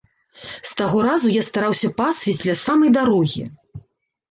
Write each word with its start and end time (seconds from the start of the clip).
З 0.69 0.71
таго 0.79 0.97
разу 1.07 1.33
я 1.33 1.43
стараўся 1.51 1.93
пасвіць 2.01 2.43
ля 2.51 2.59
самай 2.65 2.89
дарогі. 2.99 3.49